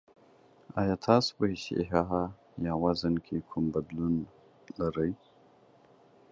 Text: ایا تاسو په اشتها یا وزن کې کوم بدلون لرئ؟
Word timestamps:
ایا 0.81 0.95
تاسو 1.07 1.29
په 1.37 1.45
اشتها 1.53 2.23
یا 2.65 2.73
وزن 2.83 3.15
کې 3.25 3.37
کوم 3.49 3.65
بدلون 3.75 4.15
لرئ؟ 4.79 5.11